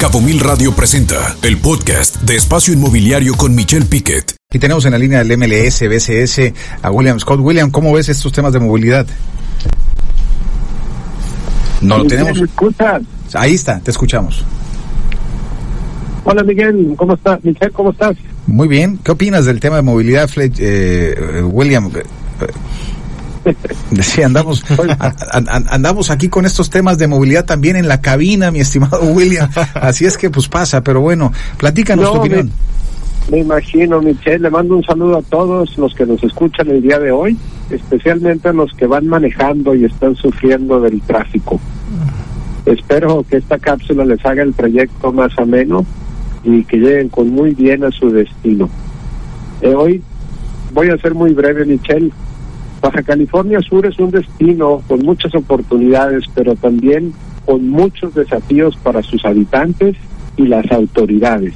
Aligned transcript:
Cabo 0.00 0.22
Mil 0.22 0.40
Radio 0.40 0.72
presenta 0.72 1.36
el 1.42 1.58
podcast 1.58 2.22
de 2.22 2.34
Espacio 2.34 2.72
Inmobiliario 2.72 3.34
con 3.34 3.54
Michelle 3.54 3.84
Piquet. 3.84 4.34
Y 4.50 4.58
tenemos 4.58 4.86
en 4.86 4.92
la 4.92 4.98
línea 4.98 5.22
del 5.22 5.36
MLS, 5.36 5.82
BCS, 5.86 6.54
a 6.80 6.90
William 6.90 7.20
Scott. 7.20 7.38
William, 7.38 7.70
¿cómo 7.70 7.92
ves 7.92 8.08
estos 8.08 8.32
temas 8.32 8.54
de 8.54 8.60
movilidad? 8.60 9.06
No 11.82 11.98
lo 11.98 12.06
tenemos. 12.06 12.38
¿Me 12.38 12.46
escuchas? 12.46 13.02
Ahí 13.34 13.52
está, 13.52 13.78
te 13.80 13.90
escuchamos. 13.90 14.42
Hola 16.24 16.44
Miguel, 16.44 16.94
¿cómo 16.96 17.12
estás? 17.12 17.44
Michelle, 17.44 17.70
¿cómo 17.70 17.90
estás? 17.90 18.16
Muy 18.46 18.68
bien. 18.68 18.98
¿Qué 19.04 19.12
opinas 19.12 19.44
del 19.44 19.60
tema 19.60 19.76
de 19.76 19.82
movilidad, 19.82 20.30
eh, 20.38 21.42
William? 21.44 21.92
Sí, 24.02 24.22
andamos, 24.22 24.62
andamos 25.32 26.10
aquí 26.10 26.28
con 26.28 26.46
estos 26.46 26.70
temas 26.70 26.98
de 26.98 27.06
movilidad 27.06 27.44
también 27.44 27.76
en 27.76 27.88
la 27.88 28.00
cabina, 28.00 28.50
mi 28.50 28.60
estimado 28.60 29.02
William. 29.02 29.48
Así 29.74 30.04
es 30.04 30.16
que 30.16 30.30
pues 30.30 30.48
pasa, 30.48 30.82
pero 30.82 31.00
bueno, 31.00 31.32
platícanos 31.56 32.06
tu 32.06 32.14
No, 32.14 32.20
opinión. 32.20 32.50
Me 33.30 33.38
imagino, 33.38 34.00
Michelle, 34.00 34.40
le 34.40 34.50
mando 34.50 34.76
un 34.76 34.82
saludo 34.82 35.18
a 35.18 35.22
todos 35.22 35.76
los 35.78 35.94
que 35.94 36.04
nos 36.06 36.22
escuchan 36.24 36.68
el 36.68 36.82
día 36.82 36.98
de 36.98 37.12
hoy, 37.12 37.36
especialmente 37.70 38.48
a 38.48 38.52
los 38.52 38.72
que 38.72 38.86
van 38.86 39.06
manejando 39.06 39.74
y 39.74 39.84
están 39.84 40.16
sufriendo 40.16 40.80
del 40.80 41.00
tráfico. 41.02 41.60
Espero 42.66 43.24
que 43.28 43.36
esta 43.36 43.58
cápsula 43.58 44.04
les 44.04 44.24
haga 44.24 44.42
el 44.42 44.54
trayecto 44.54 45.12
más 45.12 45.36
ameno 45.38 45.84
y 46.42 46.64
que 46.64 46.78
lleguen 46.78 47.08
con 47.08 47.30
muy 47.30 47.54
bien 47.54 47.84
a 47.84 47.90
su 47.90 48.10
destino. 48.10 48.68
Eh, 49.62 49.74
hoy 49.74 50.02
voy 50.72 50.90
a 50.90 50.96
ser 50.98 51.14
muy 51.14 51.32
breve, 51.32 51.64
Michelle. 51.64 52.10
Baja 52.80 53.02
California 53.02 53.60
Sur 53.60 53.84
es 53.86 53.98
un 53.98 54.10
destino 54.10 54.82
con 54.88 55.00
muchas 55.00 55.34
oportunidades, 55.34 56.24
pero 56.34 56.54
también 56.56 57.12
con 57.44 57.68
muchos 57.68 58.14
desafíos 58.14 58.76
para 58.82 59.02
sus 59.02 59.24
habitantes 59.24 59.96
y 60.36 60.46
las 60.46 60.70
autoridades. 60.72 61.52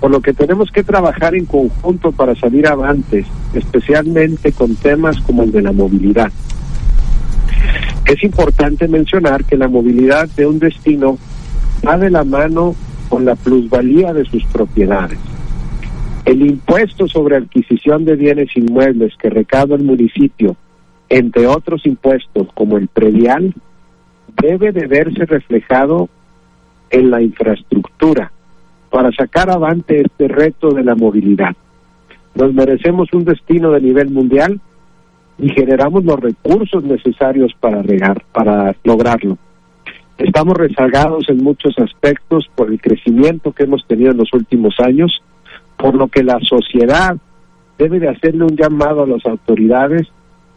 Por 0.00 0.10
lo 0.10 0.20
que 0.20 0.32
tenemos 0.32 0.70
que 0.72 0.82
trabajar 0.82 1.34
en 1.34 1.44
conjunto 1.44 2.10
para 2.10 2.34
salir 2.34 2.66
avantes, 2.66 3.26
especialmente 3.54 4.52
con 4.52 4.74
temas 4.74 5.20
como 5.20 5.44
el 5.44 5.52
de 5.52 5.62
la 5.62 5.72
movilidad. 5.72 6.32
Es 8.06 8.24
importante 8.24 8.88
mencionar 8.88 9.44
que 9.44 9.56
la 9.56 9.68
movilidad 9.68 10.28
de 10.30 10.46
un 10.46 10.58
destino 10.58 11.16
va 11.86 11.96
de 11.96 12.10
la 12.10 12.24
mano 12.24 12.74
con 13.08 13.24
la 13.24 13.36
plusvalía 13.36 14.12
de 14.12 14.24
sus 14.24 14.44
propiedades. 14.46 15.18
El 16.24 16.42
impuesto 16.42 17.08
sobre 17.08 17.36
adquisición 17.36 18.04
de 18.04 18.16
bienes 18.16 18.56
inmuebles 18.56 19.14
que 19.16 19.30
recauda 19.30 19.76
el 19.76 19.82
municipio, 19.82 20.56
entre 21.08 21.46
otros 21.46 21.86
impuestos 21.86 22.48
como 22.54 22.76
el 22.76 22.88
predial, 22.88 23.54
debe 24.40 24.72
de 24.72 24.86
verse 24.86 25.24
reflejado 25.26 26.08
en 26.90 27.10
la 27.10 27.22
infraestructura 27.22 28.32
para 28.90 29.10
sacar 29.12 29.50
avante 29.50 30.02
este 30.02 30.28
reto 30.28 30.70
de 30.70 30.84
la 30.84 30.94
movilidad. 30.94 31.56
Nos 32.34 32.52
merecemos 32.54 33.12
un 33.12 33.24
destino 33.24 33.70
de 33.70 33.80
nivel 33.80 34.10
mundial 34.10 34.60
y 35.38 35.48
generamos 35.50 36.04
los 36.04 36.20
recursos 36.20 36.84
necesarios 36.84 37.52
para 37.58 37.82
regar, 37.82 38.24
para 38.32 38.74
lograrlo. 38.84 39.38
Estamos 40.18 40.56
rezagados 40.56 41.28
en 41.28 41.42
muchos 41.42 41.78
aspectos 41.78 42.50
por 42.54 42.70
el 42.70 42.80
crecimiento 42.80 43.52
que 43.52 43.62
hemos 43.62 43.86
tenido 43.86 44.10
en 44.10 44.18
los 44.18 44.32
últimos 44.34 44.74
años, 44.78 45.22
por 45.80 45.94
lo 45.94 46.08
que 46.08 46.22
la 46.22 46.38
sociedad 46.40 47.16
debe 47.78 47.98
de 47.98 48.10
hacerle 48.10 48.44
un 48.44 48.54
llamado 48.56 49.02
a 49.02 49.06
las 49.06 49.24
autoridades 49.24 50.06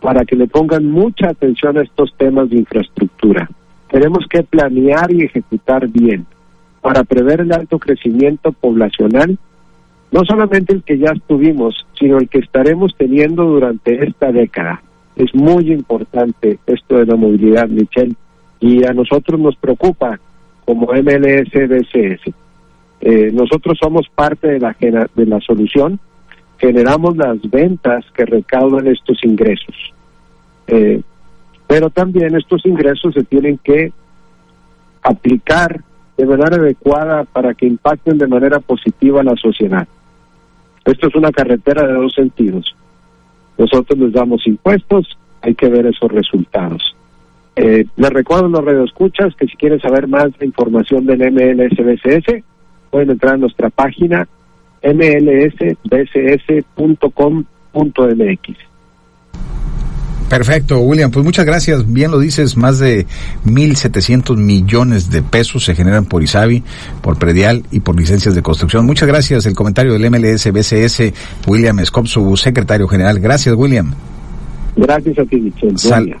para 0.00 0.24
que 0.24 0.34
le 0.34 0.46
pongan 0.46 0.90
mucha 0.90 1.28
atención 1.28 1.76
a 1.76 1.82
estos 1.82 2.14
temas 2.16 2.48
de 2.48 2.56
infraestructura. 2.56 3.48
Tenemos 3.90 4.24
que 4.30 4.42
planear 4.42 5.12
y 5.12 5.24
ejecutar 5.24 5.86
bien 5.88 6.24
para 6.80 7.04
prever 7.04 7.42
el 7.42 7.52
alto 7.52 7.78
crecimiento 7.78 8.52
poblacional, 8.52 9.36
no 10.10 10.24
solamente 10.24 10.72
el 10.72 10.82
que 10.82 10.96
ya 10.96 11.12
tuvimos, 11.26 11.86
sino 11.98 12.16
el 12.16 12.28
que 12.30 12.38
estaremos 12.38 12.94
teniendo 12.96 13.44
durante 13.44 14.02
esta 14.02 14.32
década. 14.32 14.80
Es 15.16 15.34
muy 15.34 15.70
importante 15.70 16.58
esto 16.66 16.96
de 16.96 17.04
la 17.04 17.16
movilidad, 17.16 17.68
Michelle, 17.68 18.14
y 18.58 18.84
a 18.84 18.94
nosotros 18.94 19.38
nos 19.38 19.56
preocupa 19.56 20.18
como 20.64 20.86
MLS 20.86 21.52
DCS. 21.52 22.32
Eh, 23.00 23.30
nosotros 23.32 23.78
somos 23.80 24.08
parte 24.14 24.48
de 24.48 24.60
la, 24.60 24.76
de 25.14 25.26
la 25.26 25.40
solución, 25.40 25.98
generamos 26.58 27.16
las 27.16 27.38
ventas 27.50 28.04
que 28.14 28.26
recaudan 28.26 28.86
estos 28.86 29.24
ingresos. 29.24 29.74
Eh, 30.66 31.00
pero 31.66 31.88
también 31.88 32.36
estos 32.36 32.66
ingresos 32.66 33.14
se 33.14 33.24
tienen 33.24 33.58
que 33.58 33.92
aplicar 35.02 35.80
de 36.16 36.26
manera 36.26 36.56
adecuada 36.56 37.24
para 37.24 37.54
que 37.54 37.66
impacten 37.66 38.18
de 38.18 38.26
manera 38.26 38.60
positiva 38.60 39.20
a 39.22 39.24
la 39.24 39.36
sociedad. 39.36 39.88
Esto 40.84 41.08
es 41.08 41.14
una 41.14 41.32
carretera 41.32 41.86
de 41.86 41.94
dos 41.94 42.12
sentidos. 42.12 42.74
Nosotros 43.56 43.98
les 43.98 44.12
damos 44.12 44.46
impuestos, 44.46 45.16
hay 45.40 45.54
que 45.54 45.68
ver 45.68 45.86
esos 45.86 46.10
resultados. 46.12 46.94
Eh, 47.56 47.86
les 47.96 48.10
recuerdo 48.10 48.46
a 48.46 48.48
los 48.48 48.64
radioescuchas 48.64 49.34
que 49.34 49.46
si 49.46 49.56
quieren 49.56 49.80
saber 49.80 50.08
más 50.08 50.30
información 50.42 51.06
del 51.06 51.20
MLSBCS, 51.32 52.42
pueden 52.90 53.10
entrar 53.10 53.34
a 53.34 53.38
nuestra 53.38 53.70
página 53.70 54.26
mlsbcs.com.mx. 54.82 55.90
Perfecto, 60.30 60.78
William. 60.78 61.10
Pues 61.10 61.24
muchas 61.24 61.44
gracias. 61.44 61.92
Bien 61.92 62.12
lo 62.12 62.20
dices, 62.20 62.56
más 62.56 62.78
de 62.78 63.04
1.700 63.46 64.36
millones 64.36 65.10
de 65.10 65.22
pesos 65.22 65.64
se 65.64 65.74
generan 65.74 66.04
por 66.04 66.22
ISABI, 66.22 66.62
por 67.02 67.18
predial 67.18 67.64
y 67.72 67.80
por 67.80 67.98
licencias 67.98 68.36
de 68.36 68.42
construcción. 68.42 68.86
Muchas 68.86 69.08
gracias. 69.08 69.44
El 69.46 69.56
comentario 69.56 69.92
del 69.92 70.08
MLS 70.08 70.52
BCS, 70.52 71.12
William 71.48 71.84
Scott, 71.84 72.06
su 72.06 72.36
secretario 72.36 72.86
general. 72.86 73.18
Gracias, 73.18 73.56
William. 73.56 73.92
Gracias 74.76 75.18
a 75.18 75.24
ti, 75.24 75.36
Michelle. 75.40 76.20